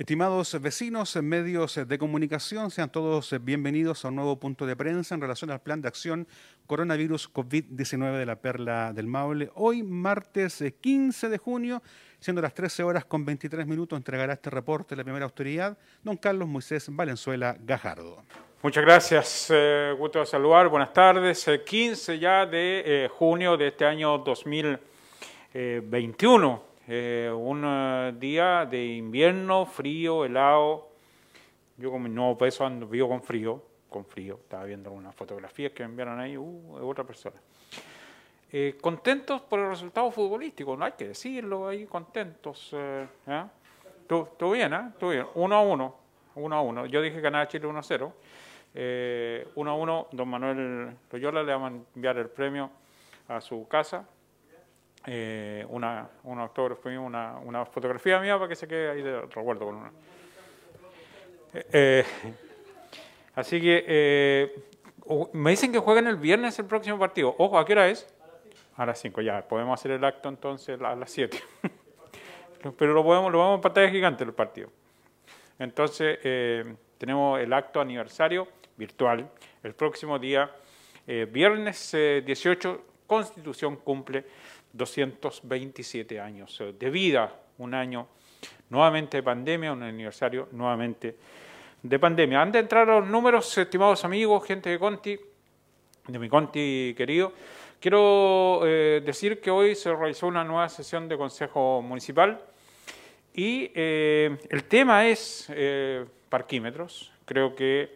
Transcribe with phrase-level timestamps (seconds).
[0.00, 5.20] Estimados vecinos, medios de comunicación, sean todos bienvenidos a un nuevo punto de prensa en
[5.20, 6.26] relación al plan de acción
[6.66, 9.50] coronavirus COVID-19 de la Perla del Maule.
[9.56, 11.82] Hoy, martes 15 de junio,
[12.18, 16.48] siendo las 13 horas con 23 minutos, entregará este reporte la primera autoridad, don Carlos
[16.48, 18.24] Moisés Valenzuela Gajardo.
[18.62, 21.46] Muchas gracias, eh, gusto saludar, buenas tardes.
[21.66, 26.69] 15 ya de eh, junio de este año 2021.
[26.92, 30.88] Eh, un eh, día de invierno, frío, helado.
[31.76, 34.40] Yo con mi nuevo peso ando, vivo con frío, con frío.
[34.42, 37.36] Estaba viendo unas fotografías que me enviaron ahí, uh, otra persona.
[38.50, 42.70] Eh, contentos por el resultado futbolístico, no hay que decirlo, ahí contentos.
[42.72, 43.44] Eh, ¿eh?
[44.08, 44.90] ¿Tú, bien, ¿eh?
[44.98, 45.26] Tú bien.
[45.34, 45.94] Uno a uno,
[46.34, 46.86] uno a uno.
[46.86, 48.12] Yo dije ganaba Chile 1 a 0.
[48.74, 52.68] Eh, uno a uno, don Manuel Loyola le vamos a enviar el premio
[53.28, 54.08] a su casa,
[55.06, 59.66] eh, una, un autógrafo una, una fotografía mía para que se quede ahí de recuerdo
[59.66, 59.92] con una.
[61.54, 62.04] Eh, eh
[63.34, 64.64] así que eh,
[65.32, 67.34] me dicen que juegan el viernes el próximo partido.
[67.38, 68.06] Ojo, ¿a qué hora es?
[68.76, 69.46] A las 5, ya.
[69.46, 71.38] Podemos hacer el acto entonces a las 7.
[72.78, 74.70] Pero lo podemos, lo vamos a pantalla gigante el partido.
[75.58, 79.28] Entonces, eh, tenemos el acto aniversario virtual
[79.62, 80.50] el próximo día,
[81.06, 84.24] eh, viernes 18, Constitución cumple
[84.72, 88.06] 227 años de vida, un año
[88.68, 91.16] nuevamente de pandemia, un aniversario nuevamente
[91.82, 92.40] de pandemia.
[92.40, 95.18] Antes de entrar los números, estimados amigos, gente de Conti,
[96.06, 97.32] de mi Conti querido,
[97.80, 102.40] quiero eh, decir que hoy se realizó una nueva sesión de Consejo Municipal
[103.34, 107.10] y eh, el tema es eh, parquímetros.
[107.24, 107.92] Creo que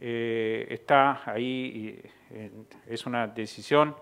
[0.00, 2.10] eh, está ahí, y,
[2.88, 3.94] es una decisión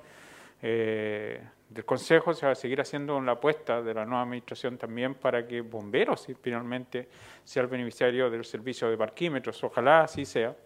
[0.62, 5.14] eh, del Consejo se va a seguir haciendo la apuesta de la nueva administración también
[5.14, 7.09] para que bomberos finalmente
[7.45, 9.62] sea el beneficiario del servicio de parquímetros.
[9.62, 10.56] Ojalá así sea,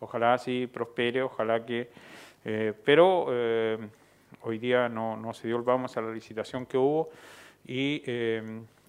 [0.00, 1.90] ojalá así prospere, ojalá que...
[2.44, 3.78] Eh, pero eh,
[4.42, 7.08] hoy día no, no, se dio el vamos a la licitación que hubo
[7.66, 8.00] y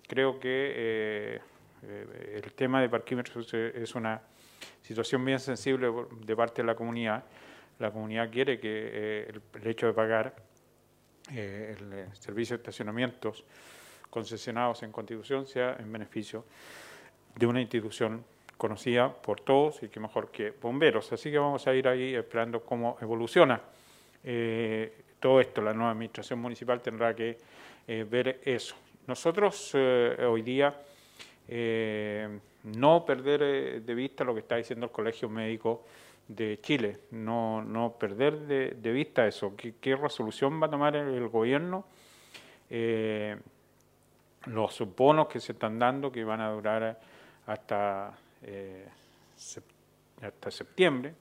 [0.08, 1.40] creo que
[1.82, 4.22] el tema de parquímetros es una
[4.82, 5.90] situación bien sensible
[6.26, 7.24] de parte de la comunidad.
[7.80, 10.36] La comunidad quiere que el, el hecho de pagar
[11.34, 13.44] eh, el eh, servicio de estacionamientos
[14.10, 16.46] concesionados en Constitución sea en beneficio
[17.36, 18.24] de una institución
[18.58, 21.12] conocida por todos y que mejor que bomberos.
[21.12, 23.62] Así que vamos a ir ahí esperando cómo evoluciona
[24.24, 25.62] eh, todo esto.
[25.62, 27.38] La nueva administración municipal tendrá que
[27.88, 28.76] eh, ver eso.
[29.08, 30.76] Nosotros eh, hoy día
[31.48, 35.86] eh, no perder de vista lo que está diciendo el Colegio Médico
[36.28, 41.28] de Chile, no, no perder de, vista eso, ¿Qué, ¿Qué, resolución va a tomar el,
[41.28, 41.86] gobierno,
[42.70, 43.38] eh,
[44.46, 47.00] los bonos que se están dando que van a durar
[47.46, 48.88] hasta, eh,
[50.22, 51.14] hasta septiembre,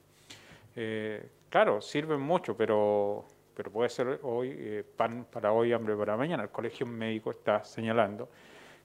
[0.77, 6.45] eh, claro, sirven mucho, pero, pero puede ser hoy pan para hoy, hambre para mañana.
[6.45, 8.29] El Colegio Médico está señalando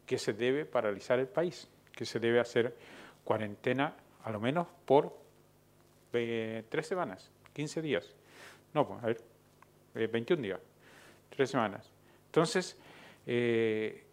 [0.05, 2.75] que se debe paralizar el país, que se debe hacer
[3.23, 5.28] cuarentena a lo menos por
[6.11, 8.15] tres semanas, 15 días.
[8.73, 9.21] No, pues, a ver,
[9.95, 10.59] eh, 21 días,
[11.29, 11.91] tres semanas.
[12.27, 12.77] Entonces,
[13.25, 14.03] eh,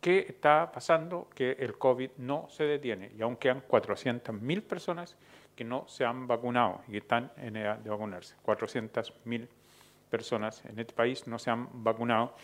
[0.00, 1.28] ¿qué está pasando?
[1.34, 5.16] Que el COVID no se detiene y aún quedan 400.000 personas
[5.56, 8.34] que no se han vacunado y que están en edad de vacunarse.
[8.44, 9.48] 400.000
[10.10, 12.34] personas en este país no se han vacunado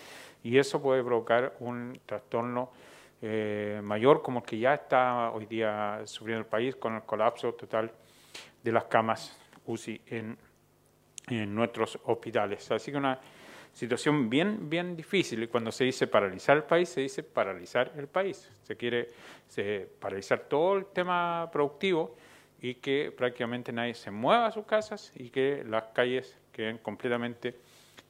[0.43, 2.71] y eso puede provocar un trastorno
[3.23, 7.55] eh, mayor como el que ya está hoy día sufriendo el país con el colapso
[7.55, 7.91] total
[8.63, 10.37] de las camas UCI en,
[11.29, 12.71] en nuestros hospitales.
[12.71, 13.19] Así que una
[13.77, 15.43] situación bien, bien difícil.
[15.43, 18.51] Y cuando se dice paralizar el país, se dice paralizar el país.
[18.63, 19.09] Se quiere
[19.49, 22.17] se, paralizar todo el tema productivo
[22.61, 27.55] y que prácticamente nadie se mueva a sus casas y que las calles queden completamente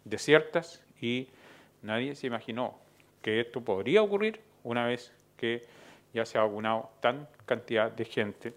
[0.05, 1.29] desiertas y
[1.83, 2.79] nadie se imaginó
[3.21, 5.63] que esto podría ocurrir una vez que
[6.15, 8.55] ya se ha vacunado tan cantidad de gente.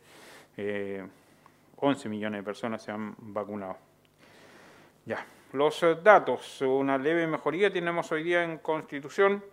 [0.58, 1.04] Eh,
[1.82, 3.78] 11 millones de personas se han vacunado.
[5.06, 9.44] Ya, los eh, datos, una leve mejoría tenemos hoy día en Constitución,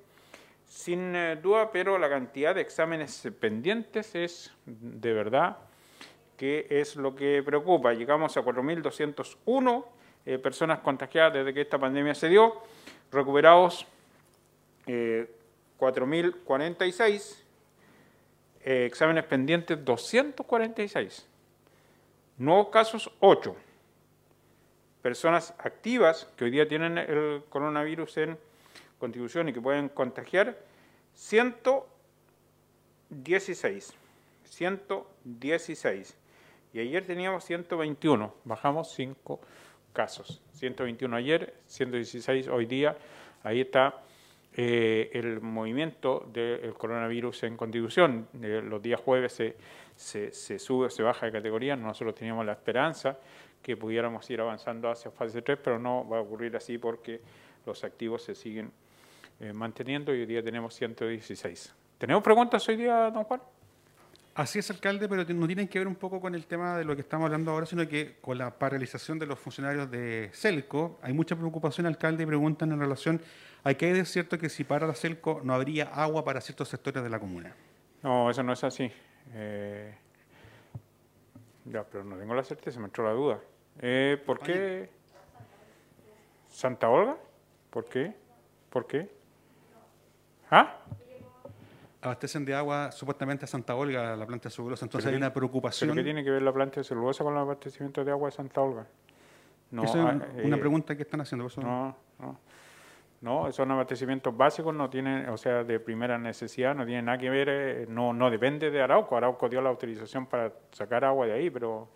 [0.66, 5.58] sin eh, duda, pero la cantidad de exámenes pendientes es de verdad
[6.36, 7.92] que es lo que preocupa.
[7.94, 9.84] Llegamos a 4.201
[10.26, 12.62] eh, personas contagiadas desde que esta pandemia se dio,
[13.10, 13.86] recuperados
[14.86, 15.30] eh,
[15.78, 17.42] 4.046,
[18.64, 21.26] eh, exámenes pendientes 246.
[22.38, 23.56] Nuevos casos, 8.
[25.00, 28.38] Personas activas que hoy día tienen el coronavirus en
[28.98, 30.58] constitución y que pueden contagiar,
[31.14, 33.94] 116.
[34.44, 36.18] 116.
[36.74, 38.34] Y ayer teníamos 121.
[38.44, 39.40] Bajamos 5
[39.94, 40.42] casos.
[40.52, 42.98] 121 ayer, 116 hoy día.
[43.42, 44.02] Ahí está
[44.58, 48.26] eh, el movimiento del coronavirus en constitución.
[48.40, 49.56] Eh, los días jueves se,
[49.94, 51.76] se, sube, se baja de categoría.
[51.76, 53.18] Nosotros teníamos la esperanza
[53.60, 57.20] que pudiéramos ir avanzando hacia fase 3, pero no va a ocurrir así porque
[57.66, 58.72] los activos se siguen
[59.40, 61.74] eh, manteniendo y hoy día tenemos 116.
[61.98, 63.42] ¿Tenemos preguntas hoy día, don Juan?
[64.36, 66.94] Así es, alcalde, pero no tienen que ver un poco con el tema de lo
[66.94, 70.98] que estamos hablando ahora, sino que con la paralización de los funcionarios de CELCO.
[71.00, 73.22] Hay mucha preocupación, alcalde, y preguntan en relación
[73.64, 77.02] a que es cierto que si para la CELCO no habría agua para ciertos sectores
[77.02, 77.56] de la comuna.
[78.02, 78.92] No, eso no es así.
[79.32, 79.94] Eh,
[81.64, 83.40] ya, pero no tengo la certeza, me entró la duda.
[83.80, 84.90] Eh, ¿Por qué?
[86.50, 87.16] ¿Santa Olga?
[87.70, 88.14] ¿Por qué?
[88.68, 89.10] ¿Por qué?
[90.50, 90.76] ¿Ah?
[92.06, 94.84] Abastecen de agua supuestamente a Santa Olga, la planta de celulosa.
[94.84, 95.90] Entonces hay una preocupación.
[95.90, 98.36] ¿Pero qué tiene que ver la planta de celulosa con el abastecimiento de agua de
[98.36, 98.86] Santa Olga?
[99.70, 101.48] No, es una, eh, pregunta que están haciendo.
[101.58, 102.38] no, no.
[103.22, 107.30] No, son abastecimientos básicos, no tienen, o sea, de primera necesidad, no tienen nada que
[107.30, 109.16] ver, eh, no, no depende de Arauco.
[109.16, 111.88] Arauco dio la autorización para sacar agua de ahí, pero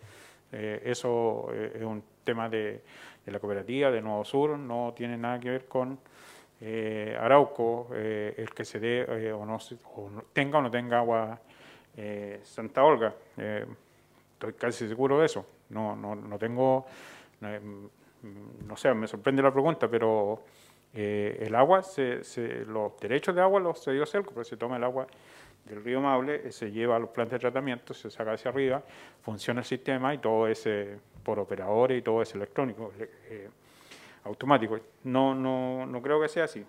[0.51, 2.83] eh, eso es un tema de,
[3.23, 5.99] de, la cooperativa, de Nuevo Sur, no tiene nada que ver con
[6.63, 9.57] eh, Arauco, eh, el que se dé eh, o, no,
[10.31, 11.39] tenga o no tenga agua
[12.43, 13.13] Santa Olga.
[13.35, 15.45] estoy casi seguro de eso.
[15.69, 16.85] No, no, no tengo,
[17.41, 20.43] no, sé, me sorprende la pregunta, pero
[20.93, 22.21] el agua, se,
[22.65, 25.07] los derechos de agua los dio Celco, pero se toma el agua
[25.65, 28.83] del río Maule, se lleva a los plantas de tratamiento, se saca hacia arriba,
[29.21, 30.67] funciona el sistema y todo es
[31.23, 32.91] por operadores y todo es electrónico
[34.23, 34.79] automático.
[35.03, 36.65] No, no, no creo que sea así.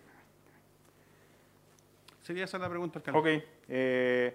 [2.22, 3.26] Sería esa la pregunta, Ok.
[3.26, 4.34] Eh,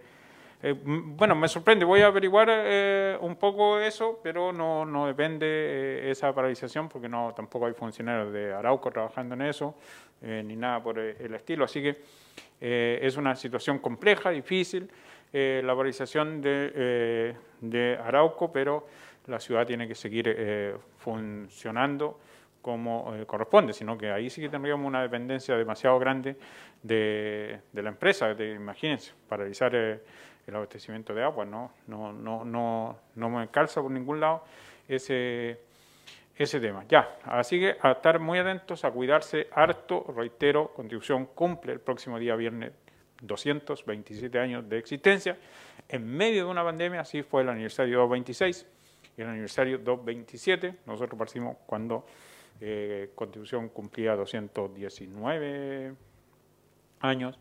[0.63, 1.85] eh, bueno, me sorprende.
[1.85, 7.33] Voy a averiguar eh, un poco eso, pero no, no depende esa paralización porque no
[7.33, 9.75] tampoco hay funcionarios de Arauco trabajando en eso,
[10.21, 11.63] ni nada por el estilo.
[11.63, 12.01] Así que
[12.59, 14.89] es una situación compleja, difícil,
[15.31, 18.87] la paralización de, de, Arauco, pero
[19.27, 22.19] la ciudad tiene que seguir funcionando
[22.61, 26.35] como eh, corresponde, sino que ahí sí que tendríamos una dependencia demasiado grande
[26.83, 29.99] de, la empresa, imagínense, paralizar eh,
[30.45, 31.71] el abastecimiento de agua, ¿no?
[31.87, 34.43] No, no, no, no me calza por ningún lado
[34.87, 35.59] ese,
[36.35, 36.85] ese tema.
[36.87, 42.19] Ya, así que a estar muy atentos, a cuidarse harto, reitero, Constitución cumple el próximo
[42.19, 42.71] día viernes
[43.21, 45.37] 227 años de existencia,
[45.89, 48.65] en medio de una pandemia, así fue el aniversario 226
[49.17, 52.05] y el aniversario 227, nosotros partimos cuando
[52.59, 55.93] eh, Constitución cumplía 219
[57.01, 57.39] años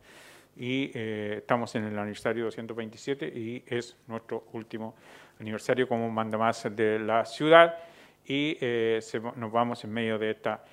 [0.56, 4.94] y eh, estamos en el aniversario 227 y es nuestro último
[5.40, 7.76] aniversario como manda más de la ciudad
[8.24, 9.00] y eh,
[9.36, 10.64] nos vamos en medio de esta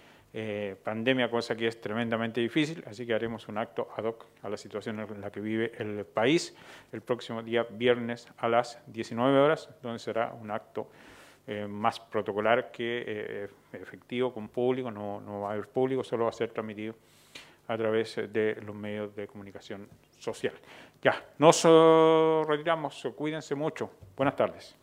[0.84, 4.58] pandemia, cosa que es tremendamente difícil, así que haremos un acto ad hoc a la
[4.58, 6.56] situación en la que vive el país
[6.92, 10.90] el próximo día viernes a las 19 horas, donde será un acto
[11.48, 16.24] eh, más protocolar que eh, efectivo con público, no, no va a haber público, solo
[16.24, 16.96] va a ser transmitido
[17.68, 19.88] a través de los medios de comunicación
[20.18, 20.54] social.
[21.02, 21.64] Ya, nos
[22.48, 23.90] retiramos, cuídense mucho.
[24.16, 24.83] Buenas tardes.